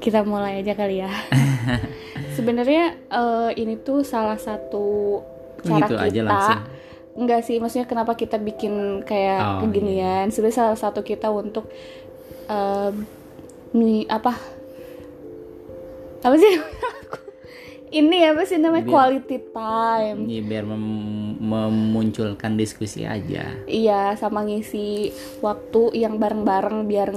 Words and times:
kita 0.00 0.20
mulai 0.24 0.60
aja 0.60 0.76
kali 0.76 1.00
ya. 1.00 1.08
Sebenarnya 2.36 3.00
uh, 3.08 3.50
ini 3.56 3.80
tuh 3.80 4.04
salah 4.04 4.36
satu 4.36 5.20
cara 5.64 5.88
Gitu 5.88 5.94
aja 5.96 6.20
kita. 6.20 6.28
langsung. 6.28 6.60
Enggak 7.14 7.40
sih, 7.46 7.56
maksudnya 7.62 7.86
kenapa 7.88 8.12
kita 8.18 8.36
bikin 8.36 9.00
kayak 9.06 9.40
Oh, 9.40 9.60
beginian? 9.64 10.28
Sebenarnya 10.28 10.58
salah 10.60 10.78
satu 10.78 11.00
kita 11.00 11.30
untuk 11.30 11.70
uh, 12.50 12.90
nih 13.72 14.04
apa? 14.10 14.34
Apa 16.20 16.36
sih? 16.36 16.52
ini 18.02 18.28
apa 18.28 18.42
sih 18.44 18.58
namanya 18.58 18.84
Biar- 18.84 18.92
quality 18.92 19.38
time? 19.54 20.18
Iya, 20.26 20.42
biar 20.42 20.64
mem- 20.66 21.23
memunculkan 21.40 22.54
diskusi 22.54 23.02
aja. 23.04 23.50
Iya, 23.66 24.14
sama 24.14 24.44
ngisi 24.46 25.10
waktu 25.42 25.98
yang 25.98 26.18
bareng-bareng 26.18 26.86
biar 26.86 27.10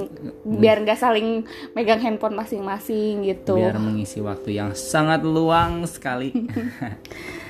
biar 0.46 0.78
nggak 0.84 1.00
saling 1.00 1.46
megang 1.78 2.02
handphone 2.02 2.38
masing-masing 2.38 3.26
gitu. 3.26 3.58
Biar 3.58 3.78
mengisi 3.78 4.20
waktu 4.24 4.58
yang 4.58 4.74
sangat 4.74 5.22
luang 5.22 5.86
sekali. 5.86 6.34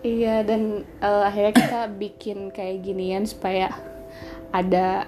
Iya 0.00 0.40
dan 0.40 0.88
eh, 1.04 1.22
akhirnya 1.28 1.52
kita 1.52 1.80
bikin 1.92 2.48
kayak 2.48 2.80
ginian 2.80 3.28
supaya 3.28 3.68
ada 4.48 5.04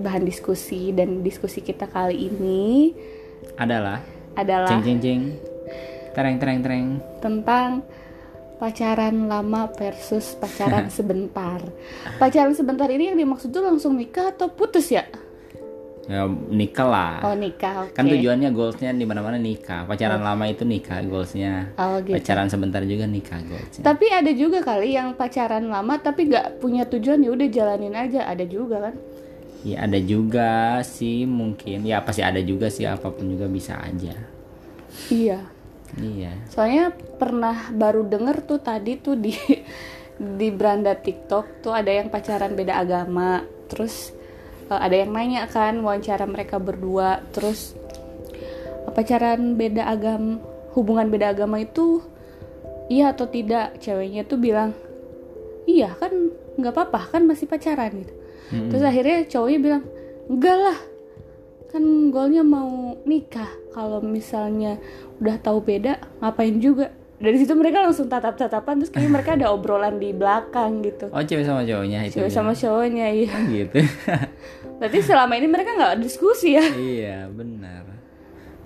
bahan 0.00 0.24
diskusi 0.24 0.90
dan 0.96 1.20
diskusi 1.20 1.60
kita 1.62 1.86
kali 1.86 2.32
ini 2.32 2.96
Adalah 3.60 4.00
adalah 4.34 4.72
ceng 4.72 4.82
ceng 4.82 4.98
ceng. 5.04 5.22
Tereng 6.16 6.36
tereng 6.40 6.58
tereng. 6.64 6.86
tentang 7.20 7.84
pacaran 8.58 9.26
lama 9.26 9.70
versus 9.74 10.38
pacaran 10.38 10.90
sebentar. 10.96 11.60
Pacaran 12.16 12.54
sebentar 12.54 12.88
ini 12.90 13.12
yang 13.12 13.18
dimaksud 13.18 13.50
tuh 13.50 13.62
langsung 13.64 13.98
nikah 13.98 14.30
atau 14.30 14.50
putus 14.50 14.90
ya? 14.90 15.04
Ya 16.04 16.28
nikah 16.28 16.84
lah. 16.84 17.12
Oh 17.24 17.32
nikah, 17.32 17.88
oke. 17.88 17.96
Kan 17.96 18.04
tujuannya 18.04 18.52
goalsnya 18.52 18.92
di 18.92 19.08
mana-mana 19.08 19.40
nikah. 19.40 19.88
Pacaran 19.88 20.20
lama 20.20 20.44
itu 20.44 20.68
nikah 20.68 21.00
goalsnya. 21.00 21.72
Oh 21.80 21.96
gitu. 22.04 22.12
Pacaran 22.20 22.52
sebentar 22.52 22.84
juga 22.84 23.08
nikah 23.08 23.40
goalsnya. 23.40 23.80
Tapi 23.80 24.12
ada 24.12 24.28
juga 24.36 24.60
kali 24.60 24.92
yang 25.00 25.16
pacaran 25.16 25.64
lama 25.64 25.96
tapi 25.96 26.28
nggak 26.28 26.60
punya 26.60 26.84
tujuan 26.84 27.24
ya 27.24 27.30
udah 27.32 27.48
jalanin 27.48 27.96
aja. 27.96 28.28
Ada 28.28 28.44
juga 28.44 28.90
kan? 28.90 28.94
Ya 29.64 29.88
ada 29.88 29.96
juga 29.96 30.84
sih 30.84 31.24
mungkin. 31.24 31.88
Ya 31.88 32.04
pasti 32.04 32.20
ada 32.20 32.40
juga 32.44 32.68
sih 32.68 32.84
apa 32.84 33.08
pun 33.08 33.24
juga 33.32 33.48
bisa 33.48 33.80
aja. 33.80 34.12
Iya. 35.08 35.40
Iya. 35.98 36.32
Soalnya 36.50 36.90
pernah 36.94 37.70
baru 37.70 38.06
denger 38.06 38.42
tuh 38.46 38.58
tadi 38.58 38.98
tuh 38.98 39.14
di 39.14 39.34
di 40.40 40.48
beranda 40.54 40.94
TikTok 40.94 41.62
tuh 41.62 41.74
ada 41.74 41.90
yang 41.90 42.10
pacaran 42.10 42.54
beda 42.54 42.82
agama. 42.82 43.46
Terus 43.70 44.14
eh, 44.70 44.80
ada 44.80 44.94
yang 44.94 45.14
nanya 45.14 45.46
kan 45.46 45.78
wawancara 45.82 46.26
mereka 46.26 46.58
berdua. 46.58 47.22
Terus 47.30 47.78
pacaran 48.94 49.58
beda 49.58 49.90
agama, 49.90 50.38
hubungan 50.78 51.10
beda 51.10 51.34
agama 51.34 51.62
itu 51.62 52.02
iya 52.90 53.14
atau 53.14 53.26
tidak? 53.30 53.78
Ceweknya 53.78 54.26
tuh 54.26 54.38
bilang 54.38 54.74
iya 55.64 55.94
kan 55.96 56.12
nggak 56.54 56.74
apa-apa 56.74 57.18
kan 57.18 57.22
masih 57.26 57.46
pacaran 57.46 57.90
gitu. 58.02 58.14
Terus 58.54 58.84
akhirnya 58.86 59.26
cowoknya 59.26 59.58
bilang 59.58 59.82
enggak 60.30 60.56
lah 60.56 60.78
kan 61.74 61.82
goalnya 62.08 62.40
mau 62.40 62.70
nikah 63.02 63.50
kalau 63.68 63.98
misalnya 63.98 64.78
udah 65.18 65.36
tahu 65.36 65.58
beda 65.60 65.92
ngapain 66.20 66.54
juga 66.56 66.88
dari 67.16 67.34
situ 67.34 67.50
mereka 67.52 67.80
langsung 67.80 68.06
tatap 68.06 68.36
tatapan 68.36 68.78
terus 68.78 68.88
kayak 68.88 69.10
mereka 69.10 69.34
ada 69.34 69.50
obrolan 69.50 69.96
di 69.96 70.10
belakang 70.10 70.80
gitu 70.80 71.08
Oh 71.08 71.18
cewek 71.18 71.42
sama 71.42 71.62
cowoknya 71.62 71.98
itu. 72.04 72.14
cewek 72.14 72.26
ya? 72.26 72.32
sama 72.32 72.52
cowoknya 72.52 73.06
iya 73.08 73.34
gitu. 73.48 73.78
berarti 74.78 74.98
selama 75.00 75.32
ini 75.32 75.46
mereka 75.46 75.70
nggak 75.72 75.94
diskusi 75.98 76.54
ya 76.54 76.62
iya 76.70 77.26
benar. 77.26 77.90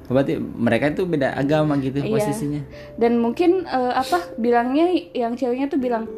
Berarti 0.05 0.37
mereka 0.41 0.89
itu 0.89 1.05
beda 1.05 1.33
agama 1.33 1.77
gitu 1.77 1.97
Iya. 1.99 2.09
posisinya. 2.11 2.63
dan 2.97 3.17
mungkin 3.17 3.63
eh, 3.63 3.93
apa 3.95 4.37
bilangnya 4.37 4.85
yang 5.13 5.33
ceweknya 5.33 5.69
tuh 5.69 5.77
bilang 5.77 6.09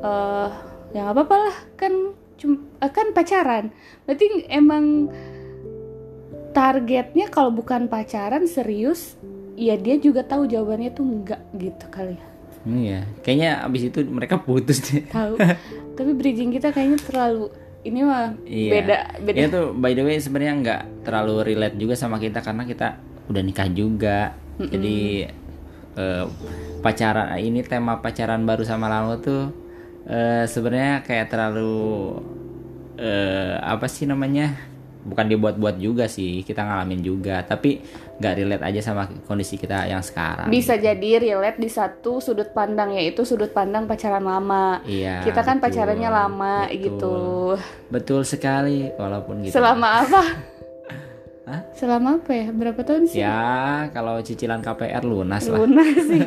eh 0.00 0.48
ya 0.92 1.02
nggak 1.02 1.14
apa-apa 1.14 1.36
lah 1.40 1.56
kan 1.74 1.92
cum- 2.36 2.66
eh, 2.76 2.88
kan 2.88 3.10
pacaran 3.10 3.74
berarti 4.04 4.26
emang 4.46 5.10
targetnya 6.54 7.26
kalau 7.28 7.50
bukan 7.50 7.90
pacaran 7.90 8.46
serius 8.46 9.18
ya 9.54 9.74
dia 9.74 9.98
juga 9.98 10.22
tahu 10.22 10.46
jawabannya 10.46 10.90
tuh 10.90 11.04
enggak 11.04 11.42
gitu 11.54 11.86
kali 11.90 12.14
ya 12.14 12.26
Iya. 12.64 13.04
Kayaknya 13.20 13.50
abis 13.60 13.92
itu 13.92 14.00
mereka 14.08 14.40
putus 14.40 14.80
deh. 14.80 15.04
tahu 15.04 15.36
tapi 16.00 16.10
bridging 16.16 16.48
kita 16.48 16.72
kayaknya 16.72 16.96
terlalu 16.96 17.52
ini 17.84 18.00
mah 18.00 18.32
Iya. 18.40 18.70
beda 18.72 18.96
beda 19.20 19.36
Ini 19.36 19.46
tuh 19.52 19.66
by 19.76 19.92
the 19.92 20.00
way 20.00 20.16
sebenarnya 20.16 20.54
nggak 20.56 20.82
terlalu 21.04 21.34
relate 21.44 21.76
juga 21.76 21.92
sama 21.92 22.16
kita 22.16 22.40
karena 22.40 22.64
kita 22.64 22.96
udah 23.28 23.42
nikah 23.44 23.68
juga. 23.68 24.32
Jadi 24.56 25.28
eh, 25.92 26.24
pacaran 26.80 27.36
ini 27.36 27.60
tema 27.60 28.00
pacaran 28.00 28.48
baru 28.48 28.64
sama 28.64 28.88
lama 28.88 29.20
tuh 29.20 29.52
eh, 30.08 30.48
sebenarnya 30.48 31.04
kayak 31.04 31.28
terlalu 31.28 31.76
eh, 32.96 33.60
apa 33.60 33.84
sih 33.86 34.08
namanya? 34.08 34.56
Bukan 35.04 35.28
dibuat-buat 35.28 35.76
juga 35.76 36.04
sih, 36.06 36.40
kita 36.40 36.60
ngalamin 36.60 36.98
juga, 36.98 37.40
tapi 37.40 37.84
nggak 38.14 38.34
relate 38.34 38.64
aja 38.64 38.80
sama 38.82 39.04
kondisi 39.22 39.54
kita 39.54 39.84
yang 39.84 40.00
sekarang. 40.00 40.48
bisa 40.48 40.74
jadi 40.74 41.10
relate 41.20 41.58
di 41.58 41.66
satu 41.66 42.18
sudut 42.18 42.50
pandang 42.50 42.92
yaitu 42.92 43.20
sudut 43.20 43.50
pandang 43.50 43.84
pacaran 43.84 44.22
lama 44.22 44.80
Iya. 44.82 45.20
kita 45.22 45.40
kan 45.40 45.58
betul, 45.58 45.64
pacarannya 45.66 46.10
lama 46.10 46.54
betul. 46.64 46.78
gitu 46.80 47.16
Betul 47.86 48.20
sekali, 48.22 48.88
walaupun 48.92 49.42
gitu. 49.42 49.54
selama 49.54 49.88
apa 50.02 50.22
Hah? 51.44 51.60
selama 51.72 52.16
apa 52.16 52.32
ya 52.32 52.46
berapa 52.48 52.80
tahun 52.80 53.04
sih 53.04 53.18
Ya, 53.18 53.44
kalau 53.90 54.16
cicilan 54.18 54.58
KPR 54.58 55.02
lunas 55.02 55.44
lah. 55.44 55.60
lunas 55.60 55.92
sih 56.08 56.24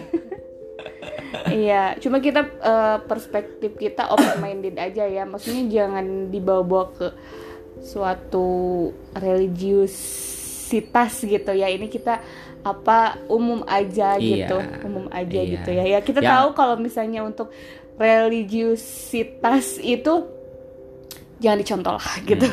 iya 1.48 1.96
cuma 1.98 2.20
kita 2.20 2.42
eh, 2.44 2.98
perspektif 3.02 3.74
kita 3.76 4.08
open 4.08 4.38
minded 4.38 4.76
aja 4.78 5.04
ya 5.04 5.24
maksudnya 5.24 5.64
jangan 5.68 6.06
dibawa-bawa 6.28 6.86
ke 6.92 7.08
suatu 7.80 8.48
religiusitas 9.14 10.34
gitu 11.22 11.52
ya 11.52 11.68
ini 11.68 11.88
kita 11.88 12.20
apa 12.62 13.00
umum 13.28 13.64
aja 13.64 14.16
Iya. 14.16 14.48
gitu 14.48 14.58
umum 14.84 15.06
aja 15.10 15.40
Iya. 15.40 15.52
gitu 15.54 15.70
ya 15.72 15.84
ya 15.88 16.00
kita 16.02 16.20
Ya. 16.20 16.30
tahu 16.36 16.48
kalau 16.54 16.76
misalnya 16.76 17.22
untuk 17.22 17.50
religiusitas 17.96 19.80
itu 19.80 20.28
jangan 21.38 21.58
dicontoh 21.58 21.94
lah 21.94 22.16
gitu 22.24 22.48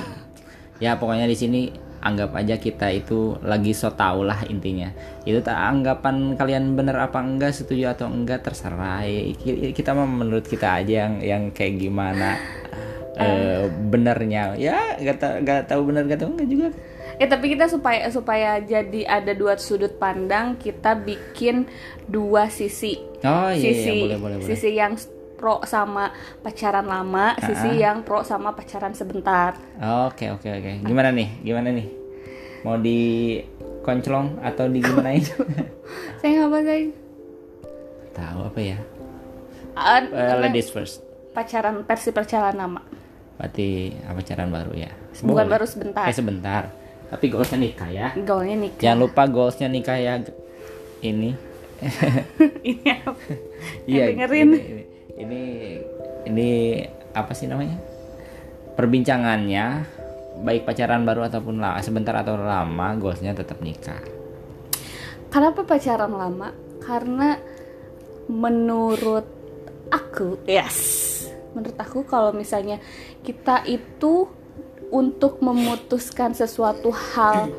Ya, 0.77 0.99
pokoknya 0.99 1.25
di 1.25 1.39
sini 1.39 1.61
anggap 2.03 2.35
aja 2.35 2.59
kita 2.59 2.91
itu 2.91 3.39
lagi 3.41 3.71
so 3.71 3.89
tau 3.89 4.21
lah 4.21 4.43
intinya. 4.45 4.91
Itu 5.23 5.39
tak 5.39 5.55
anggapan 5.55 6.35
kalian 6.35 6.75
bener 6.75 6.99
apa 6.99 7.23
enggak, 7.23 7.55
setuju 7.55 7.95
atau 7.95 8.11
enggak 8.11 8.43
terserah. 8.43 9.07
Ya, 9.07 9.23
ki- 9.33 9.71
Kita 9.71 9.95
mah 9.95 10.05
menurut 10.05 10.43
kita 10.43 10.83
aja 10.83 11.07
yang 11.07 11.23
yang 11.23 11.43
kayak 11.49 11.79
gimana 11.79 12.37
eh 13.19 13.71
benernya. 13.71 14.59
Ya, 14.59 14.99
nggak 14.99 15.17
ta- 15.19 15.39
nggak 15.41 15.61
tahu 15.71 15.91
bener 15.91 16.03
nggak 16.07 16.21
tahu 16.21 16.31
enggak 16.35 16.49
juga. 16.51 16.69
Eh 17.15 17.31
tapi 17.31 17.55
kita 17.55 17.71
supaya 17.71 18.11
supaya 18.11 18.59
jadi 18.59 19.07
ada 19.07 19.33
dua 19.39 19.55
sudut 19.55 19.95
pandang 20.03 20.59
kita 20.59 20.99
bikin 20.99 21.71
dua 22.11 22.51
sisi. 22.51 22.99
Oh 23.23 23.49
iya, 23.49 23.55
iya, 23.55 23.61
sisi 23.61 23.95
boleh 24.03 24.19
boleh 24.19 24.37
boleh. 24.43 24.49
sisi 24.51 24.71
yang 24.75 24.99
pro 25.39 25.63
sama 25.63 26.11
pacaran 26.43 26.87
lama, 26.87 27.39
sisi 27.39 27.79
yang 27.79 28.03
pro 28.03 28.27
sama 28.27 28.51
pacaran 28.55 28.99
sebentar. 28.99 29.55
Oke 30.11 30.35
oke 30.35 30.49
oke. 30.51 30.73
Gimana 30.83 31.15
nih? 31.15 31.29
Gimana 31.47 31.71
nih? 31.71 31.87
Mau 32.67 32.81
di 32.81 33.39
konclong 33.85 34.41
atau 34.43 34.67
di 34.67 34.81
gimanain? 34.83 35.23
Saya 36.19 36.31
nggak 36.41 36.49
apa 36.49 36.59
saya 36.65 37.05
tahu 38.15 38.41
apa 38.47 38.61
ya? 38.63 38.79
Eh, 39.75 40.35
ladies 40.39 40.71
first. 40.71 41.03
pacaran 41.35 41.83
versi 41.83 42.15
pacaran 42.15 42.55
lama, 42.55 42.79
Berarti 43.35 43.93
apa 44.07 44.19
pacaran 44.23 44.51
baru 44.51 44.73
ya? 44.75 44.91
bukan 45.23 45.47
Boleh. 45.47 45.53
baru 45.59 45.67
sebentar. 45.67 46.05
Eh 46.07 46.15
sebentar. 46.15 46.63
Tapi 47.11 47.25
goalsnya 47.31 47.59
nikah 47.61 47.91
ya. 47.91 48.09
Goalnya 48.19 48.57
nikah. 48.69 48.81
Jangan 48.83 48.99
lupa 48.99 49.23
goalsnya 49.27 49.69
nikah 49.71 49.99
ya. 49.99 50.23
Ini. 51.03 51.31
Ini 52.69 52.89
apa? 53.05 53.13
Iya. 53.91 54.05
dengerin. 54.13 54.49
Ini, 54.49 54.59
ini, 54.61 54.85
ini, 55.21 55.43
ini 56.29 56.51
apa 57.13 57.33
sih 57.33 57.49
namanya? 57.49 57.77
Perbincangannya 58.75 59.87
baik 60.43 60.67
pacaran 60.67 61.07
baru 61.07 61.31
ataupun 61.31 61.63
lama, 61.63 61.79
sebentar 61.79 62.13
atau 62.19 62.35
lama, 62.35 62.89
goalsnya 62.99 63.37
tetap 63.37 63.63
nikah. 63.63 64.03
Kenapa 65.31 65.63
pacaran 65.63 66.11
lama? 66.11 66.51
Karena 66.83 67.39
menurut 68.27 69.27
aku, 69.91 70.43
yes, 70.47 71.27
menurut 71.55 71.79
aku 71.79 72.03
kalau 72.03 72.35
misalnya 72.35 72.83
kita 73.25 73.65
itu 73.65 74.29
untuk 74.93 75.41
memutuskan 75.43 76.37
sesuatu 76.37 76.93
hal 76.93 77.51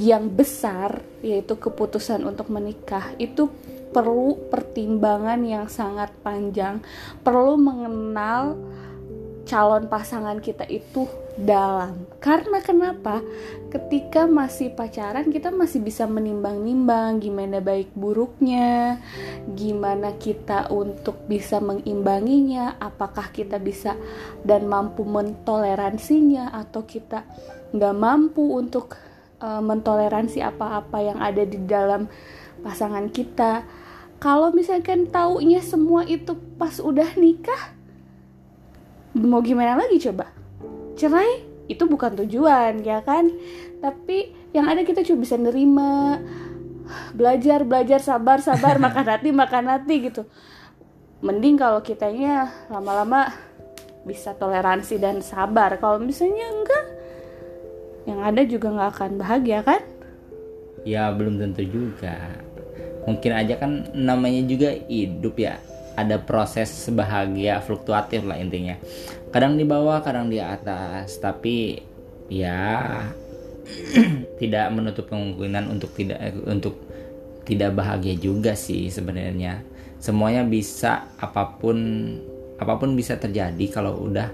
yang 0.00 0.32
besar, 0.32 1.04
yaitu 1.20 1.58
keputusan 1.58 2.24
untuk 2.24 2.48
menikah, 2.48 3.12
itu 3.20 3.52
perlu 3.90 4.38
pertimbangan 4.48 5.42
yang 5.42 5.66
sangat 5.66 6.14
panjang 6.22 6.78
perlu 7.26 7.58
mengenal 7.58 8.54
calon 9.50 9.90
pasangan 9.90 10.38
kita 10.38 10.62
itu 10.70 11.10
dalam. 11.34 12.06
Karena 12.22 12.62
kenapa? 12.62 13.18
Ketika 13.66 14.30
masih 14.30 14.70
pacaran 14.78 15.26
kita 15.34 15.50
masih 15.50 15.82
bisa 15.82 16.06
menimbang-nimbang 16.06 17.18
gimana 17.18 17.58
baik 17.58 17.90
buruknya 17.98 19.02
gimana 19.58 20.14
kita 20.22 20.70
untuk 20.70 21.26
bisa 21.26 21.58
mengimbanginya 21.58 22.78
apakah 22.78 23.34
kita 23.34 23.58
bisa 23.58 23.98
dan 24.46 24.70
mampu 24.70 25.02
mentoleransinya 25.02 26.54
atau 26.54 26.86
kita 26.86 27.26
nggak 27.74 27.96
mampu 27.98 28.54
untuk 28.54 28.94
uh, 29.42 29.58
mentoleransi 29.58 30.46
apa-apa 30.46 30.98
yang 31.02 31.18
ada 31.18 31.42
di 31.42 31.58
dalam 31.66 32.06
pasangan 32.62 33.10
kita. 33.10 33.66
Kalau 34.22 34.54
misalkan 34.54 35.10
taunya 35.10 35.58
semua 35.64 36.06
itu 36.06 36.36
pas 36.60 36.76
udah 36.76 37.16
nikah 37.16 37.79
mau 39.16 39.42
gimana 39.42 39.78
lagi 39.78 39.98
coba? 39.98 40.30
Cerai 40.94 41.42
itu 41.70 41.86
bukan 41.86 42.18
tujuan 42.24 42.82
ya 42.82 43.02
kan? 43.02 43.30
Tapi 43.82 44.34
yang 44.54 44.66
ada 44.66 44.82
kita 44.82 45.06
cuma 45.06 45.22
bisa 45.22 45.38
nerima 45.38 46.18
belajar 47.14 47.62
belajar 47.62 48.02
sabar 48.02 48.42
sabar 48.42 48.78
makan 48.84 49.06
hati 49.06 49.30
makan 49.30 49.64
hati 49.70 50.10
gitu. 50.10 50.22
Mending 51.20 51.60
kalau 51.60 51.84
kitanya 51.84 52.48
lama-lama 52.72 53.30
bisa 54.08 54.32
toleransi 54.34 54.96
dan 54.96 55.20
sabar. 55.20 55.76
Kalau 55.78 56.00
misalnya 56.00 56.48
enggak 56.48 56.84
yang 58.08 58.20
ada 58.24 58.42
juga 58.48 58.72
nggak 58.72 58.90
akan 58.96 59.10
bahagia 59.20 59.60
kan? 59.60 59.82
Ya 60.82 61.12
belum 61.12 61.36
tentu 61.36 61.60
juga. 61.68 62.16
Mungkin 63.04 63.32
aja 63.32 63.54
kan 63.60 63.92
namanya 63.92 64.44
juga 64.48 64.72
hidup 64.88 65.36
ya 65.36 65.60
ada 66.06 66.16
proses 66.20 66.70
bahagia 66.92 67.60
fluktuatif 67.60 68.24
lah 68.24 68.40
intinya. 68.40 68.76
Kadang 69.30 69.60
di 69.60 69.64
bawah 69.68 70.00
kadang 70.00 70.32
di 70.32 70.40
atas. 70.40 71.20
Tapi 71.20 71.80
ya 72.30 72.88
tidak 74.40 74.66
menutup 74.72 75.06
kemungkinan 75.10 75.70
untuk 75.70 75.92
tidak 75.94 76.20
untuk 76.46 76.80
tidak 77.44 77.74
bahagia 77.76 78.14
juga 78.16 78.56
sih 78.56 78.88
sebenarnya. 78.88 79.62
Semuanya 80.00 80.46
bisa 80.46 81.10
apa 81.20 81.60
pun 81.60 81.76
apa 82.56 82.76
pun 82.76 82.92
bisa 82.96 83.16
terjadi 83.16 83.66
kalau 83.72 84.08
udah 84.08 84.28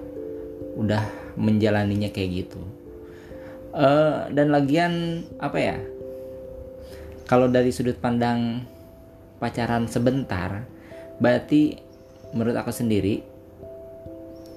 udah 0.76 1.02
menjalaninya 1.36 2.12
kayak 2.12 2.46
gitu. 2.46 2.60
Uh, 3.76 4.32
dan 4.32 4.48
lagian 4.48 5.20
apa 5.36 5.58
ya 5.60 5.76
kalau 7.28 7.50
dari 7.50 7.68
sudut 7.74 8.00
pandang 8.00 8.64
pacaran 9.36 9.84
sebentar 9.84 10.64
berarti 11.16 11.80
menurut 12.36 12.56
aku 12.58 12.72
sendiri 12.74 13.24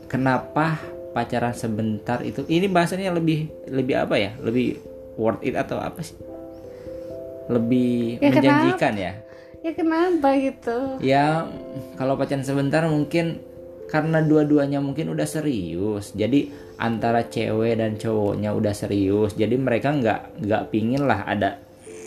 kenapa 0.09 0.81
pacaran 1.13 1.53
sebentar 1.53 2.21
itu 2.25 2.45
ini 2.49 2.65
bahasanya 2.69 3.13
lebih 3.13 3.49
lebih 3.69 3.95
apa 3.95 4.15
ya? 4.17 4.31
Lebih 4.41 4.81
worth 5.15 5.41
it 5.45 5.55
atau 5.57 5.77
apa 5.77 6.01
sih? 6.01 6.17
Lebih 7.49 8.21
ya, 8.21 8.29
menjanjikan 8.33 8.93
kenapa? 8.93 9.05
ya? 9.05 9.13
Ya 9.59 9.71
kenapa 9.75 10.27
gitu? 10.39 10.77
Ya 11.03 11.25
kalau 11.99 12.15
pacaran 12.15 12.45
sebentar 12.45 12.85
mungkin 12.87 13.43
karena 13.89 14.21
dua-duanya 14.21 14.79
mungkin 14.79 15.09
udah 15.11 15.25
serius. 15.25 16.13
Jadi 16.13 16.53
antara 16.77 17.25
cewek 17.25 17.81
dan 17.81 17.97
cowoknya 17.97 18.53
udah 18.53 18.73
serius. 18.73 19.33
Jadi 19.33 19.57
mereka 19.57 19.91
nggak 19.91 20.45
nggak 20.45 20.63
pingin 20.69 21.03
lah 21.09 21.25
ada 21.25 21.57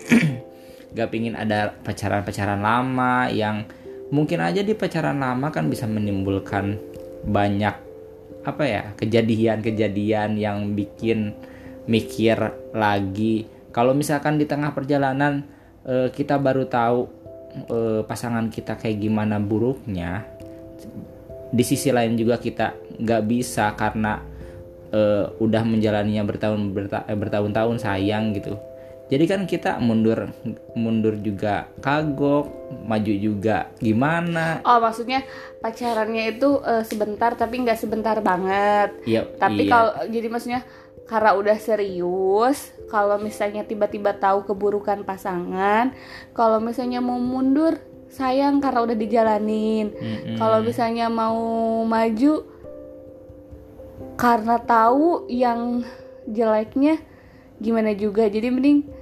nggak 0.94 1.08
pingin 1.10 1.34
ada 1.34 1.75
pacaran-pacaran 1.82 2.62
lama 2.62 3.28
yang 3.28 3.66
mungkin 4.12 4.44
aja 4.44 4.61
di 4.61 4.76
pacaran 4.76 5.19
lama 5.19 5.49
kan 5.49 5.73
bisa 5.73 5.88
menimbulkan 5.88 6.76
banyak 7.25 7.75
apa 8.44 8.64
ya 8.67 8.82
kejadian-kejadian 9.00 10.37
yang 10.37 10.76
bikin 10.76 11.32
mikir 11.88 12.37
lagi. 12.76 13.49
Kalau 13.73 13.97
misalkan 13.97 14.37
di 14.37 14.44
tengah 14.44 14.76
perjalanan 14.76 15.49
uh, 15.88 16.12
kita 16.12 16.37
baru 16.37 16.69
tahu 16.69 17.09
uh, 17.73 18.00
pasangan 18.05 18.53
kita 18.53 18.76
kayak 18.76 19.00
gimana 19.00 19.41
buruknya 19.41 20.29
di 21.53 21.64
sisi 21.64 21.88
lain 21.88 22.17
juga 22.17 22.37
kita 22.37 22.76
nggak 23.00 23.23
bisa 23.29 23.73
karena 23.76 24.20
uh, 24.93 25.32
udah 25.41 25.62
menjalaninya 25.64 26.25
bertahun 26.25 26.73
bertahun-tahun 27.09 27.76
sayang 27.81 28.37
gitu 28.37 28.56
jadi 29.12 29.25
kan 29.29 29.44
kita 29.44 29.76
mundur 29.76 30.32
mundur 30.73 31.20
juga 31.20 31.69
kagok 31.85 32.49
maju 32.88 33.12
juga 33.12 33.69
gimana 33.76 34.64
oh 34.64 34.81
maksudnya 34.81 35.20
pacarannya 35.61 36.32
itu 36.32 36.56
uh, 36.64 36.81
sebentar 36.81 37.37
tapi 37.37 37.61
nggak 37.61 37.76
sebentar 37.76 38.17
banget 38.25 38.97
iya 39.05 39.29
tapi 39.37 39.69
iya. 39.69 39.70
kalau 39.70 39.93
jadi 40.09 40.26
maksudnya 40.32 40.64
karena 41.05 41.37
udah 41.37 41.59
serius 41.61 42.73
kalau 42.88 43.20
misalnya 43.20 43.69
tiba-tiba 43.69 44.17
tahu 44.17 44.49
keburukan 44.49 45.05
pasangan 45.05 45.93
kalau 46.32 46.56
misalnya 46.64 47.05
mau 47.05 47.20
mundur 47.20 47.76
sayang 48.09 48.64
karena 48.64 48.81
udah 48.81 48.97
dijalanin 48.97 49.93
mm 49.93 50.00
-hmm. 50.00 50.37
kalau 50.41 50.64
misalnya 50.64 51.12
mau 51.12 51.37
maju 51.85 52.49
karena 54.17 54.56
tahu 54.56 55.29
yang 55.29 55.85
jeleknya 56.25 56.97
gimana 57.61 57.93
juga 57.93 58.26
jadi 58.26 58.49
mending 58.49 59.01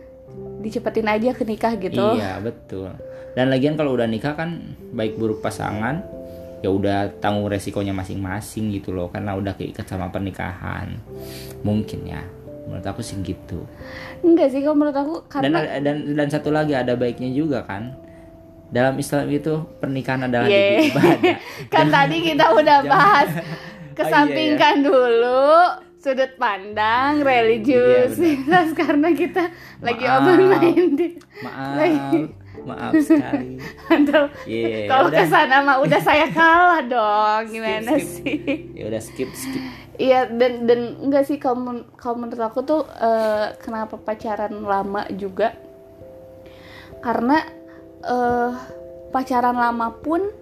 dicepetin 0.60 1.08
aja 1.08 1.32
ke 1.32 1.42
nikah 1.42 1.74
gitu. 1.80 2.20
Iya 2.20 2.38
betul. 2.44 2.92
Dan 3.32 3.48
lagian 3.48 3.74
kalau 3.74 3.96
udah 3.96 4.06
nikah 4.06 4.36
kan 4.36 4.76
baik 4.92 5.16
buruk 5.16 5.40
pasangan 5.40 6.04
ya 6.60 6.68
udah 6.68 7.08
tanggung 7.24 7.48
resikonya 7.48 7.96
masing-masing 7.96 8.70
gitu 8.76 8.92
loh. 8.92 9.08
Karena 9.08 9.34
udah 9.34 9.56
keikat 9.56 9.88
sama 9.88 10.12
pernikahan. 10.12 11.00
Mungkin 11.64 12.00
ya. 12.04 12.22
Menurut 12.68 12.86
aku 12.86 13.00
sih 13.00 13.18
gitu. 13.24 13.66
Enggak 14.22 14.52
sih 14.52 14.60
kalau 14.62 14.76
menurut 14.76 14.96
aku 14.96 15.14
karena 15.26 15.64
dan 15.80 15.82
dan 15.82 15.96
dan 16.14 16.28
satu 16.30 16.52
lagi 16.54 16.76
ada 16.76 16.94
baiknya 16.94 17.32
juga 17.32 17.64
kan. 17.64 17.96
Dalam 18.70 18.94
Islam 19.02 19.26
itu 19.34 19.66
pernikahan 19.82 20.30
adalah 20.30 20.46
yeah. 20.46 20.86
ibadah 20.94 21.36
kan 21.66 21.90
tadi 21.90 22.22
kita 22.22 22.54
udah 22.54 22.78
bahas. 22.86 23.30
Kesampingkan 23.98 24.78
oh, 24.86 24.86
iya, 24.86 24.86
iya. 24.86 24.86
dulu 24.86 25.50
sudut 26.00 26.32
pandang 26.40 27.20
religiusitas 27.20 28.72
iya, 28.72 28.78
karena 28.80 29.12
kita 29.12 29.52
maaf, 29.52 29.84
lagi 29.84 30.04
open 30.08 30.40
minded. 30.48 31.14
Maaf. 31.44 31.74
Lagi. 31.76 32.20
Maaf 32.60 32.92
sekali. 33.04 33.56
Aduh. 33.94 34.26
Yeah, 34.48 34.88
kalau 34.88 35.08
ke 35.12 35.24
sana 35.28 35.60
mah 35.60 35.76
udah 35.84 36.00
saya 36.00 36.26
kalah 36.36 36.82
dong. 36.88 37.52
Gimana 37.52 38.00
skip, 38.00 38.08
skip. 38.08 38.24
sih? 38.24 38.56
Ya 38.72 38.84
udah 38.88 39.00
skip 39.04 39.30
skip. 39.36 39.62
Iya 40.00 40.20
dan 40.32 40.64
dan 40.64 40.80
enggak 41.04 41.28
sih 41.28 41.36
kalau 41.36 41.84
kalau 42.00 42.16
menurut 42.16 42.40
aku 42.40 42.64
tuh 42.64 42.88
uh, 42.88 43.52
kenapa 43.60 44.00
pacaran 44.00 44.64
lama 44.64 45.04
juga 45.12 45.52
karena 47.04 47.44
uh, 48.08 48.56
pacaran 49.12 49.52
lama 49.52 49.92
pun 50.00 50.39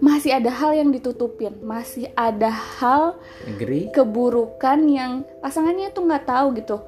masih 0.00 0.32
ada 0.32 0.48
hal 0.48 0.72
yang 0.72 0.88
ditutupin, 0.90 1.60
masih 1.60 2.08
ada 2.16 2.48
hal 2.48 3.20
Agree. 3.44 3.92
keburukan 3.92 4.80
yang 4.88 5.28
pasangannya 5.44 5.92
tuh 5.92 6.08
nggak 6.08 6.24
tahu 6.24 6.56
gitu. 6.56 6.80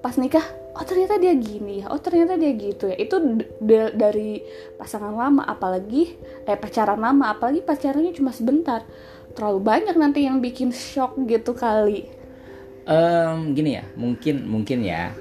Pas 0.00 0.16
nikah, 0.16 0.42
oh 0.72 0.84
ternyata 0.84 1.20
dia 1.20 1.36
gini 1.36 1.84
ya, 1.84 1.92
oh 1.92 2.00
ternyata 2.00 2.40
dia 2.40 2.56
gitu 2.56 2.88
ya. 2.88 2.96
Itu 2.96 3.20
dari 3.92 4.40
pasangan 4.80 5.12
lama, 5.12 5.44
apalagi 5.44 6.16
eh 6.48 6.56
pacaran 6.56 6.98
lama, 6.98 7.36
apalagi 7.36 7.60
pacarannya 7.60 8.16
cuma 8.16 8.32
sebentar. 8.32 8.82
Terlalu 9.36 9.60
banyak 9.60 9.94
nanti 10.00 10.24
yang 10.24 10.40
bikin 10.40 10.72
shock 10.72 11.20
gitu 11.28 11.52
kali. 11.52 12.08
Um, 12.88 13.52
gini 13.52 13.76
ya, 13.76 13.84
mungkin 13.92 14.48
mungkin 14.48 14.80
ya. 14.80 15.12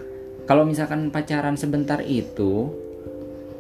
Kalau 0.48 0.64
misalkan 0.64 1.12
pacaran 1.12 1.60
sebentar 1.60 2.00
itu 2.00 2.72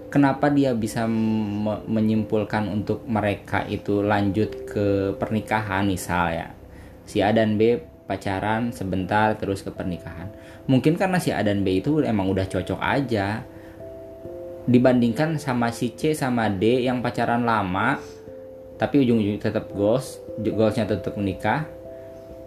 kenapa 0.08 0.48
dia 0.52 0.72
bisa 0.74 1.06
me 1.08 1.84
menyimpulkan 1.88 2.68
untuk 2.72 3.04
mereka 3.08 3.64
itu 3.68 4.04
lanjut 4.04 4.68
ke 4.68 5.14
pernikahan 5.20 5.88
misal 5.88 6.32
ya. 6.32 6.48
Si 7.08 7.24
A 7.24 7.32
dan 7.32 7.56
B 7.56 7.80
pacaran 8.08 8.72
sebentar 8.72 9.36
terus 9.36 9.64
ke 9.64 9.72
pernikahan. 9.72 10.32
Mungkin 10.68 10.96
karena 10.96 11.20
si 11.20 11.32
A 11.32 11.44
dan 11.44 11.64
B 11.64 11.80
itu 11.80 12.04
emang 12.04 12.28
udah 12.32 12.48
cocok 12.48 12.80
aja. 12.80 13.44
Dibandingkan 14.68 15.40
sama 15.40 15.72
si 15.72 15.96
C 15.96 16.12
sama 16.12 16.52
D 16.52 16.84
yang 16.84 17.00
pacaran 17.00 17.48
lama 17.48 18.00
tapi 18.78 19.02
ujung-ujungnya 19.02 19.42
tetap 19.42 19.74
goals 19.74 20.22
goalsnya 20.38 20.86
tetap 20.86 21.18
menikah 21.18 21.66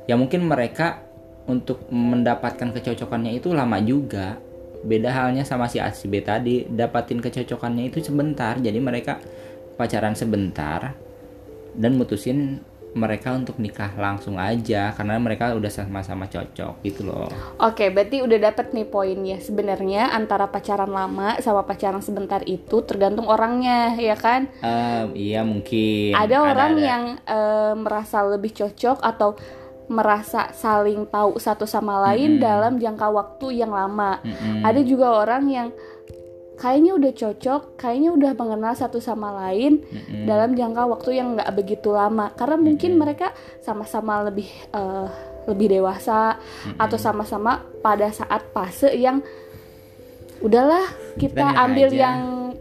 ya 0.07 0.14
mungkin 0.14 0.47
mereka 0.47 1.02
untuk 1.50 1.83
mendapatkan 1.90 2.71
kecocokannya 2.71 3.35
itu 3.35 3.50
lama 3.50 3.83
juga 3.83 4.38
beda 4.81 5.13
halnya 5.13 5.45
sama 5.45 5.69
si 5.69 5.77
A 5.77 5.93
si 5.93 6.09
B 6.09 6.25
tadi 6.25 6.65
dapatin 6.65 7.21
kecocokannya 7.21 7.93
itu 7.93 8.01
sebentar 8.01 8.57
jadi 8.57 8.81
mereka 8.81 9.21
pacaran 9.77 10.17
sebentar 10.17 10.97
dan 11.77 11.93
mutusin 11.97 12.65
mereka 12.91 13.31
untuk 13.31 13.63
nikah 13.63 13.95
langsung 13.95 14.35
aja 14.35 14.91
karena 14.99 15.15
mereka 15.23 15.55
udah 15.55 15.71
sama-sama 15.71 16.27
cocok 16.27 16.83
gitu 16.83 17.07
loh. 17.07 17.31
Oke, 17.63 17.87
berarti 17.95 18.19
udah 18.19 18.51
dapet 18.51 18.75
nih 18.75 18.87
poinnya. 18.87 19.39
Sebenarnya 19.39 20.11
antara 20.11 20.51
pacaran 20.51 20.91
lama 20.91 21.39
sama 21.39 21.63
pacaran 21.63 22.03
sebentar 22.03 22.43
itu 22.51 22.83
tergantung 22.83 23.31
orangnya, 23.31 23.95
ya 23.95 24.19
kan? 24.19 24.51
Eh, 24.59 25.31
iya 25.31 25.47
mungkin. 25.47 26.19
Ada 26.19 26.37
orang 26.43 26.73
ada. 26.75 26.83
yang 26.83 27.03
eh, 27.23 27.75
merasa 27.79 28.27
lebih 28.27 28.51
cocok 28.59 28.99
atau 28.99 29.39
merasa 29.90 30.54
saling 30.54 31.02
tahu 31.11 31.35
satu 31.42 31.66
sama 31.66 31.99
lain 32.06 32.38
dalam 32.38 32.78
jangka 32.78 33.11
waktu 33.11 33.59
yang 33.59 33.75
lama. 33.75 34.23
Mm-mm. 34.23 34.62
Ada 34.62 34.87
juga 34.87 35.18
orang 35.18 35.50
yang 35.50 35.68
kayaknya 36.54 36.94
udah 36.94 37.12
cocok, 37.16 37.62
kayaknya 37.75 38.14
udah 38.14 38.32
mengenal 38.38 38.78
satu 38.78 39.02
sama 39.02 39.35
lain 39.35 39.82
Mm-mm. 39.82 40.30
dalam 40.30 40.54
jangka 40.54 40.87
waktu 40.87 41.18
yang 41.18 41.35
nggak 41.35 41.50
begitu 41.59 41.90
lama. 41.90 42.30
Karena 42.38 42.56
mungkin 42.62 43.02
mereka 43.02 43.35
sama-sama 43.66 44.23
lebih 44.30 44.47
eh, 44.70 45.09
lebih 45.50 45.75
dewasa 45.75 46.38
atau 46.78 46.99
sama-sama 47.00 47.66
pada 47.82 48.14
saat 48.14 48.47
fase 48.54 48.94
yang 48.94 49.18
udahlah 50.38 50.87
kita, 51.18 51.50
Kita 51.50 51.64
ambil 51.66 51.88
aja. 51.90 51.99
yang 51.99 52.18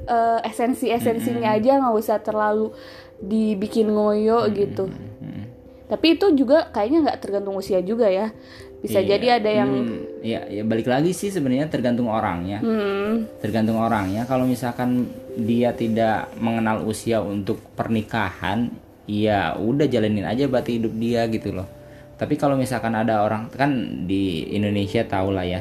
eh, 0.10 0.40
esensi-esensinya 0.50 1.54
aja 1.54 1.78
nggak 1.78 1.94
usah 1.94 2.18
terlalu 2.26 2.74
dibikin 3.22 3.94
ngoyo 3.94 4.50
gitu. 4.50 4.90
Tapi 5.90 6.16
itu 6.16 6.32
juga 6.32 6.70
kayaknya 6.70 7.00
nggak 7.04 7.20
tergantung 7.20 7.58
usia 7.58 7.82
juga 7.82 8.06
ya. 8.06 8.30
Bisa 8.80 9.02
Iya. 9.02 9.10
jadi 9.12 9.28
ada 9.36 9.50
yang 9.52 9.72
Hmm, 9.76 10.00
ya, 10.22 10.40
ya 10.48 10.64
balik 10.64 10.88
lagi 10.88 11.12
sih 11.12 11.28
sebenarnya 11.28 11.68
tergantung 11.68 12.08
orangnya. 12.08 12.64
hmm, 12.64 13.42
tergantung 13.42 13.76
orangnya 13.76 14.24
kalau 14.24 14.48
misalkan 14.48 15.10
dia 15.36 15.74
tidak 15.74 16.32
mengenal 16.38 16.86
usia 16.86 17.20
untuk 17.20 17.60
pernikahan 17.74 18.72
ya 19.04 19.52
udah 19.54 19.84
jalanin 19.84 20.24
aja 20.24 20.46
berarti 20.46 20.78
hidup 20.78 20.94
dia 20.94 21.26
gitu 21.28 21.52
loh 21.52 21.68
tapi 22.16 22.36
kalau 22.36 22.54
misalkan 22.54 22.94
ada 22.94 23.20
orang 23.20 23.50
kan 23.50 23.72
di 24.06 24.48
Indonesia 24.48 25.02
tau 25.04 25.28
lah 25.28 25.44
ya 25.44 25.60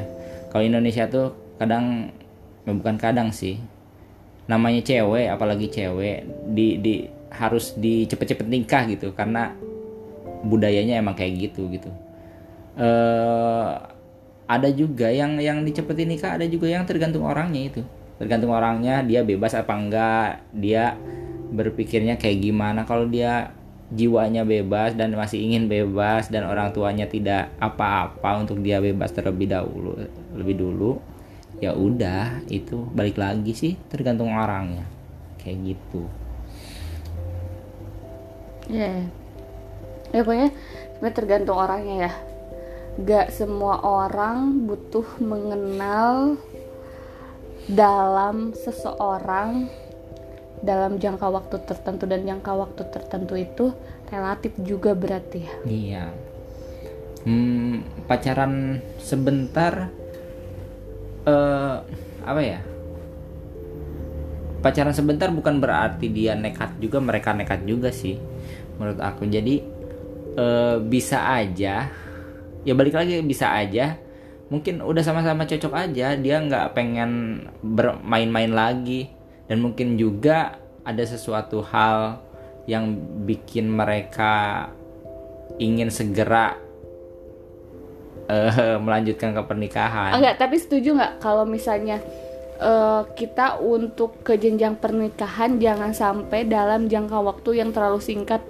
kalau 0.49 0.63
Indonesia 0.63 1.09
tuh 1.09 1.33
kadang 1.57 2.13
ya 2.63 2.73
bukan 2.73 3.01
kadang 3.01 3.33
sih 3.33 3.57
namanya 4.45 4.79
cewek 4.81 5.27
apalagi 5.27 5.67
cewek 5.67 6.23
di 6.49 6.77
di 6.77 6.95
harus 7.31 7.73
dicepet-cepet 7.75 8.47
nikah 8.47 8.85
gitu 8.87 9.11
karena 9.11 9.53
budayanya 10.45 11.01
emang 11.01 11.15
kayak 11.19 11.51
gitu 11.51 11.67
gitu. 11.73 11.91
Eh 12.79 13.73
ada 14.49 14.69
juga 14.73 15.13
yang 15.13 15.37
yang 15.37 15.61
dicepetin 15.61 16.09
nikah 16.09 16.41
ada 16.41 16.49
juga 16.49 16.73
yang 16.73 16.89
tergantung 16.89 17.29
orangnya 17.29 17.69
itu. 17.69 17.83
Tergantung 18.17 18.51
orangnya 18.51 19.05
dia 19.05 19.21
bebas 19.23 19.53
apa 19.53 19.77
enggak 19.77 20.41
dia 20.57 20.97
berpikirnya 21.53 22.17
kayak 22.17 22.49
gimana. 22.49 22.89
Kalau 22.89 23.05
dia 23.05 23.53
jiwanya 23.89 24.45
bebas 24.45 24.97
dan 24.97 25.17
masih 25.17 25.41
ingin 25.41 25.69
bebas 25.69 26.29
dan 26.29 26.45
orang 26.45 26.73
tuanya 26.77 27.09
tidak 27.09 27.53
apa-apa 27.57 28.45
untuk 28.45 28.61
dia 28.61 28.85
bebas 28.85 29.17
terlebih 29.17 29.49
dahulu 29.49 29.97
lebih 30.37 30.61
dulu 30.61 31.01
ya 31.57 31.73
udah 31.73 32.45
itu 32.53 32.85
balik 32.93 33.17
lagi 33.17 33.53
sih 33.53 33.73
tergantung 33.93 34.33
orangnya. 34.33 34.85
Kayak 35.41 35.77
gitu. 35.77 36.03
Ya 38.69 39.09
ya 40.13 40.21
pokoknya 40.25 40.51
sebenarnya 40.97 41.17
tergantung 41.17 41.59
orangnya 41.59 41.97
ya. 42.09 42.13
Gak 42.99 43.31
semua 43.31 43.79
orang 43.87 44.67
butuh 44.67 45.07
mengenal 45.23 46.35
dalam 47.71 48.57
seseorang 48.57 49.71
dalam 50.59 50.99
jangka 50.99 51.31
waktu 51.31 51.57
tertentu 51.63 52.11
dan 52.11 52.27
jangka 52.27 52.51
waktu 52.51 52.83
tertentu 52.91 53.35
itu 53.39 53.71
relatif 54.11 54.53
juga 54.59 54.97
berarti 54.99 55.39
ya. 55.47 55.55
Iya. 55.63 56.05
Hmm, 57.23 57.85
pacaran 58.09 58.83
sebentar 58.99 59.93
eh 61.29 61.77
apa 62.25 62.43
ya? 62.43 62.61
Pacaran 64.59 64.91
sebentar 64.91 65.31
bukan 65.31 65.63
berarti 65.63 66.11
dia 66.11 66.35
nekat 66.35 66.83
juga, 66.83 66.99
mereka 66.99 67.31
nekat 67.31 67.63
juga 67.63 67.95
sih 67.95 68.19
menurut 68.81 68.99
aku. 68.99 69.31
Jadi 69.31 69.78
eh, 70.39 70.77
bisa 70.79 71.27
aja 71.35 71.91
ya 72.69 72.73
balik 72.77 72.95
lagi 72.97 73.25
bisa 73.25 73.49
aja. 73.55 73.97
Mungkin 74.49 74.81
udah 74.81 75.05
sama-sama 75.05 75.45
cocok 75.45 75.73
aja 75.77 76.17
dia 76.17 76.37
nggak 76.41 76.73
pengen 76.77 77.45
bermain-main 77.65 78.53
lagi. 78.53 79.09
Dan 79.49 79.65
mungkin 79.65 79.97
juga 79.97 80.61
ada 80.85 81.01
sesuatu 81.05 81.65
hal 81.65 82.21
yang 82.69 82.93
bikin 83.25 83.73
mereka 83.73 84.69
ingin 85.57 85.89
segera 85.89 86.57
eh, 88.29 88.77
melanjutkan 88.85 89.33
ke 89.33 89.43
pernikahan. 89.49 90.17
Enggak, 90.17 90.37
tapi 90.37 90.61
setuju 90.61 90.97
nggak 90.97 91.13
kalau 91.25 91.49
misalnya 91.49 92.01
eh, 92.61 93.03
kita 93.17 93.61
untuk 93.61 94.21
ke 94.21 94.37
jenjang 94.37 94.77
pernikahan 94.77 95.57
jangan 95.57 95.97
sampai 95.97 96.45
dalam 96.45 96.89
jangka 96.89 97.17
waktu 97.21 97.65
yang 97.65 97.73
terlalu 97.73 98.01
singkat 98.05 98.45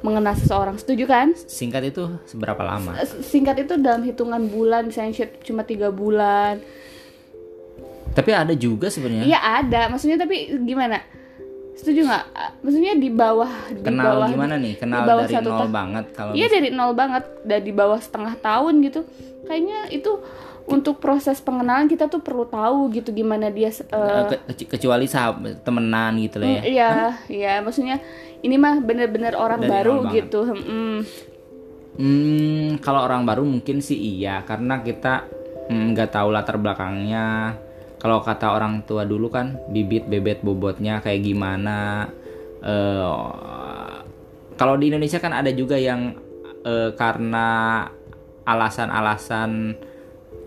mengenal 0.00 0.34
seseorang. 0.38 0.78
Setuju 0.78 1.04
kan? 1.10 1.34
Singkat 1.34 1.90
itu 1.90 2.06
seberapa 2.26 2.62
lama? 2.62 2.94
Singkat 3.04 3.66
itu 3.66 3.74
dalam 3.78 4.06
hitungan 4.06 4.46
bulan, 4.46 4.86
misalnya 4.86 5.26
cuma 5.42 5.66
tiga 5.66 5.90
bulan. 5.90 6.62
Tapi 8.14 8.30
ada 8.34 8.54
juga 8.54 8.90
sebenarnya. 8.90 9.26
Iya 9.26 9.38
ada, 9.38 9.80
maksudnya 9.90 10.18
tapi 10.18 10.50
gimana? 10.62 11.02
Setuju 11.78 12.10
nggak? 12.10 12.24
Maksudnya 12.66 12.98
di 12.98 13.06
bawah 13.06 13.52
di 13.70 13.86
Kenal 13.86 14.18
bawah, 14.18 14.28
gimana 14.34 14.54
nih? 14.58 14.74
Kenal 14.82 15.06
bawah 15.06 15.26
dari 15.30 15.34
satu 15.38 15.50
nol 15.54 15.70
banget 15.70 16.04
kalau 16.10 16.32
Iya 16.34 16.46
dari 16.50 16.68
nol 16.74 16.92
banget, 16.98 17.24
dari 17.46 17.62
di 17.62 17.72
bawah 17.74 17.98
setengah 18.02 18.34
tahun 18.42 18.74
gitu. 18.82 19.06
Kayaknya 19.46 19.86
itu 19.94 20.18
untuk 20.68 21.00
proses 21.00 21.40
pengenalan 21.40 21.88
kita 21.88 22.06
tuh 22.06 22.20
perlu 22.20 22.44
tahu 22.44 22.92
gitu 22.92 23.08
gimana 23.10 23.48
dia 23.48 23.72
Eh, 23.72 24.24
ke- 24.28 24.42
ke- 24.52 24.68
kecuali 24.76 25.08
sahabat 25.08 25.64
temenan 25.64 26.12
gitu 26.20 26.36
lah 26.38 26.60
ya. 26.60 26.62
Iya, 26.62 26.92
iya, 27.32 27.52
maksudnya 27.64 27.98
ini 28.44 28.60
mah 28.60 28.78
bener-bener 28.78 29.32
orang 29.34 29.64
Dari 29.64 29.72
baru 29.72 29.94
gitu. 30.12 30.40
Hmm, 30.44 31.00
Hmm, 31.98 32.78
kalau 32.78 33.02
orang 33.02 33.26
baru 33.26 33.42
mungkin 33.42 33.82
sih 33.82 33.98
iya 33.98 34.46
karena 34.46 34.78
kita 34.86 35.26
mm, 35.66 35.96
nggak 35.96 36.14
tahu 36.14 36.28
latar 36.30 36.54
belakangnya. 36.54 37.58
Kalau 37.98 38.22
kata 38.22 38.54
orang 38.54 38.86
tua 38.86 39.02
dulu 39.02 39.26
kan 39.26 39.58
bibit 39.66 40.06
bebet 40.06 40.38
bobotnya 40.38 41.02
kayak 41.02 41.26
gimana. 41.26 42.06
Eh, 42.62 43.14
kalau 44.54 44.78
di 44.78 44.94
Indonesia 44.94 45.18
kan 45.18 45.34
ada 45.34 45.50
juga 45.50 45.74
yang 45.74 46.14
eh, 46.62 46.94
karena 46.94 47.82
alasan-alasan 48.46 49.74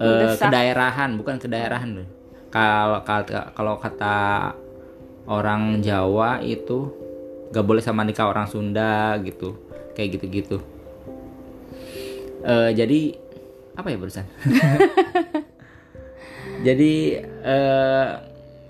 Mendesak. 0.01 0.49
kedaerahan 0.49 1.09
bukan 1.15 1.35
kedaerahan 1.37 1.89
loh. 2.01 2.07
Kalau 2.49 2.99
kata 3.05 3.53
kalau 3.53 3.77
kata 3.77 4.17
orang 5.29 5.79
Jawa 5.85 6.41
itu 6.41 6.89
gak 7.53 7.63
boleh 7.63 7.83
sama 7.83 8.01
nikah 8.01 8.27
orang 8.27 8.49
Sunda 8.49 9.15
gitu 9.21 9.55
kayak 9.93 10.19
gitu-gitu 10.19 10.59
Eh, 12.41 12.71
jadi 12.73 13.13
apa 13.77 13.87
ya 13.93 13.97
barusan 14.01 14.25
jadi 16.67 16.93
eh, 17.23 18.07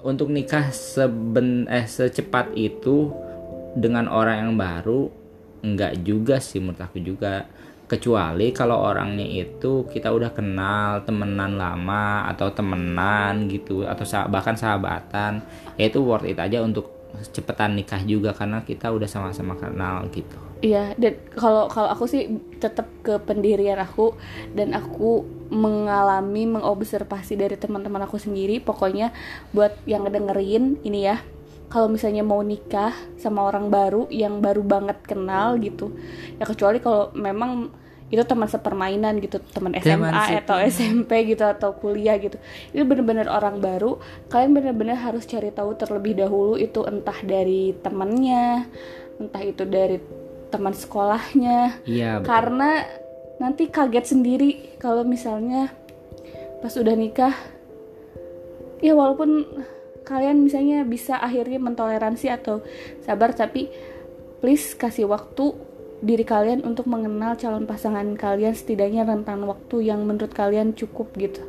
untuk 0.04 0.28
nikah 0.28 0.76
seben 0.76 1.66
eh 1.72 1.88
secepat 1.88 2.52
itu 2.54 3.10
dengan 3.74 4.12
orang 4.12 4.44
yang 4.44 4.54
baru 4.60 5.08
enggak 5.64 6.04
juga 6.04 6.44
sih 6.44 6.60
menurut 6.60 6.84
aku 6.84 7.00
juga 7.00 7.48
kecuali 7.92 8.56
kalau 8.56 8.80
orangnya 8.88 9.28
itu 9.28 9.84
kita 9.92 10.16
udah 10.16 10.32
kenal 10.32 11.04
temenan 11.04 11.60
lama 11.60 12.24
atau 12.32 12.48
temenan 12.56 13.52
gitu 13.52 13.84
atau 13.84 14.08
bahkan 14.32 14.56
sahabatan 14.56 15.44
ya 15.76 15.92
itu 15.92 16.00
worth 16.00 16.24
it 16.24 16.40
aja 16.40 16.64
untuk 16.64 16.88
cepetan 17.36 17.76
nikah 17.76 18.00
juga 18.08 18.32
karena 18.32 18.64
kita 18.64 18.88
udah 18.88 19.12
sama-sama 19.12 19.60
kenal 19.60 20.08
gitu 20.16 20.40
Iya, 20.62 20.94
dan 20.94 21.18
kalau 21.34 21.66
kalau 21.74 21.90
aku 21.90 22.06
sih 22.06 22.38
tetap 22.62 22.86
ke 23.02 23.18
pendirian 23.18 23.82
aku 23.82 24.14
dan 24.54 24.78
aku 24.78 25.26
mengalami 25.50 26.46
mengobservasi 26.46 27.34
dari 27.34 27.58
teman-teman 27.58 28.06
aku 28.06 28.22
sendiri. 28.22 28.62
Pokoknya 28.62 29.10
buat 29.58 29.74
yang 29.90 30.06
ngedengerin 30.06 30.78
ini 30.86 31.10
ya, 31.10 31.18
kalau 31.66 31.90
misalnya 31.90 32.22
mau 32.22 32.46
nikah 32.46 32.94
sama 33.18 33.42
orang 33.42 33.74
baru 33.74 34.06
yang 34.14 34.38
baru 34.38 34.62
banget 34.62 35.02
kenal 35.02 35.58
gitu, 35.58 35.98
ya 36.38 36.46
kecuali 36.46 36.78
kalau 36.78 37.10
memang 37.18 37.81
itu 38.12 38.22
teman 38.28 38.52
sepermainan 38.52 39.24
gitu, 39.24 39.40
teman 39.56 39.72
SMA 39.80 40.12
atau 40.44 40.60
SMP 40.60 41.32
gitu 41.32 41.48
atau 41.48 41.74
kuliah 41.80 42.20
gitu. 42.20 42.36
Itu 42.76 42.84
bener-bener 42.84 43.32
orang 43.32 43.64
baru, 43.64 43.98
kalian 44.28 44.52
bener-bener 44.52 45.00
harus 45.00 45.24
cari 45.24 45.50
tahu 45.50 45.80
terlebih 45.80 46.20
dahulu 46.20 46.60
itu 46.60 46.84
entah 46.84 47.16
dari 47.24 47.72
temannya, 47.80 48.68
entah 49.18 49.44
itu 49.48 49.64
dari 49.64 49.98
teman 50.52 50.76
sekolahnya 50.76 51.80
iya 51.88 52.20
betul. 52.20 52.28
karena 52.28 52.70
nanti 53.40 53.72
kaget 53.72 54.06
sendiri 54.12 54.76
kalau 54.78 55.08
misalnya 55.08 55.72
pas 56.60 56.76
udah 56.76 56.94
nikah 56.94 57.34
ya 58.84 58.94
walaupun 58.94 59.48
kalian 60.04 60.46
misalnya 60.46 60.84
bisa 60.84 61.18
akhirnya 61.18 61.58
mentoleransi 61.58 62.28
atau 62.30 62.62
sabar 63.02 63.32
tapi 63.32 63.72
please 64.44 64.76
kasih 64.76 65.08
waktu 65.08 65.56
diri 66.02 66.26
kalian 66.26 66.66
untuk 66.66 66.90
mengenal 66.90 67.38
calon 67.38 67.70
pasangan 67.70 68.18
kalian 68.18 68.58
setidaknya 68.58 69.06
rentan 69.06 69.46
waktu 69.46 69.86
yang 69.86 70.02
menurut 70.02 70.34
kalian 70.34 70.74
cukup 70.74 71.14
gitu. 71.14 71.46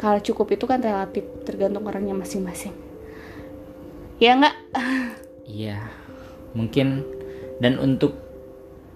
Kalau 0.00 0.20
cukup 0.20 0.56
itu 0.56 0.64
kan 0.64 0.80
relatif 0.80 1.24
tergantung 1.44 1.84
orangnya 1.84 2.16
masing-masing. 2.16 2.72
Ya 4.20 4.36
nggak? 4.36 4.56
Iya, 5.46 5.78
mungkin 6.58 7.06
dan 7.62 7.78
untuk 7.78 8.18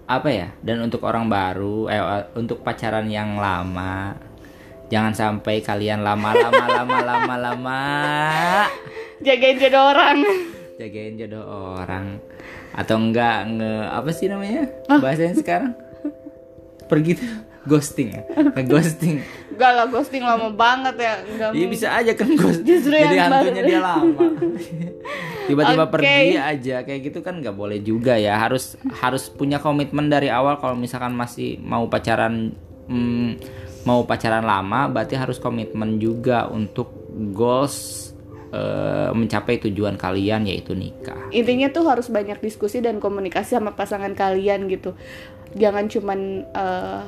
apa 0.03 0.27
ya? 0.27 0.51
Dan 0.59 0.83
untuk 0.83 0.99
orang 1.07 1.31
baru, 1.31 1.87
eh 1.87 2.27
untuk 2.35 2.59
pacaran 2.59 3.07
yang 3.07 3.39
lama, 3.39 4.19
jangan 4.91 5.15
sampai 5.15 5.63
kalian 5.63 6.03
lama-lama 6.03 6.67
lama-lama 6.67 7.35
lama. 7.39 7.83
Jagain 9.23 9.63
jodoh 9.63 9.95
orang 9.95 10.27
jagain 10.81 11.13
jodoh 11.21 11.45
orang. 11.77 12.17
Atau 12.73 12.97
enggak 12.97 13.45
nge 13.53 13.73
apa 13.93 14.09
sih 14.09 14.25
namanya? 14.25 14.65
Bahasanya 14.89 15.35
sekarang? 15.37 15.71
Pergi 16.89 17.21
tuh 17.21 17.29
ghosting 17.69 18.09
ya? 18.17 18.21
Nge 18.57 18.63
ghosting. 18.65 19.15
Enggak 19.53 19.71
lah 19.77 19.85
ghosting 19.85 20.23
lama 20.25 20.49
banget 20.49 20.95
ya 20.97 21.13
Enggak 21.21 21.49
Iya 21.53 21.67
bisa 21.69 21.87
aja 21.93 22.11
kan 22.17 22.33
ghost 22.33 22.65
Justru 22.65 22.97
jadi 22.97 23.17
hantunya 23.29 23.61
baru. 23.61 23.69
dia 23.69 23.79
lama. 23.79 24.25
Tiba-tiba 25.47 25.83
Oke. 25.85 25.93
pergi 25.93 26.37
aja 26.39 26.75
kayak 26.81 27.01
gitu 27.11 27.19
kan 27.21 27.37
nggak 27.37 27.53
boleh 27.53 27.79
juga 27.79 28.17
ya. 28.17 28.41
Harus 28.41 28.75
harus 28.97 29.29
punya 29.29 29.61
komitmen 29.61 30.09
dari 30.09 30.33
awal 30.33 30.57
kalau 30.57 30.73
misalkan 30.73 31.13
masih 31.13 31.61
mau 31.61 31.85
pacaran 31.85 32.55
hmm, 32.89 33.29
mau 33.85 34.05
pacaran 34.05 34.45
lama 34.45 34.89
berarti 34.89 35.17
harus 35.17 35.41
komitmen 35.41 35.97
juga 35.97 36.45
untuk 36.49 36.91
goals 37.33 38.10
eh, 38.51 39.09
mencapai 39.15 39.57
tujuan 39.63 39.95
kalian 39.95 40.47
yaitu 40.47 40.75
nikah. 40.75 41.31
Intinya 41.31 41.71
tuh 41.71 41.87
harus 41.87 42.11
banyak 42.11 42.39
diskusi 42.43 42.83
dan 42.83 42.99
komunikasi 42.99 43.55
sama 43.55 43.73
pasangan 43.73 44.11
kalian 44.13 44.67
gitu. 44.67 44.95
Jangan 45.55 45.87
cuman 45.87 46.19
eh, 46.51 47.01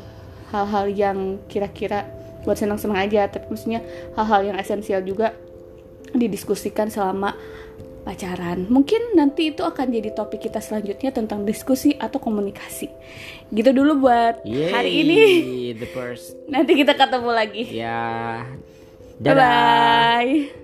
hal-hal 0.51 0.85
yang 0.91 1.17
kira-kira 1.47 2.07
buat 2.43 2.59
senang-senang 2.59 3.07
aja 3.07 3.31
tapi 3.31 3.47
maksudnya 3.55 3.79
hal-hal 4.19 4.51
yang 4.53 4.57
esensial 4.59 4.99
juga 5.01 5.31
didiskusikan 6.13 6.91
selama 6.91 7.33
pacaran. 8.03 8.67
Mungkin 8.67 9.15
nanti 9.15 9.55
itu 9.55 9.63
akan 9.63 9.87
jadi 9.89 10.11
topik 10.11 10.43
kita 10.51 10.59
selanjutnya 10.59 11.15
tentang 11.15 11.47
diskusi 11.47 11.95
atau 11.95 12.19
komunikasi. 12.19 12.91
Gitu 13.49 13.71
dulu 13.71 14.03
buat 14.03 14.43
hari 14.43 14.91
Yeay, 14.91 15.03
ini. 15.07 15.21
the 15.79 15.87
first. 15.87 16.35
Nanti 16.51 16.75
kita 16.75 16.93
ketemu 16.99 17.31
lagi. 17.31 17.63
Ya 17.71 18.43
bye 19.23 19.31
dadah. 19.31 19.39
bye 19.39 20.62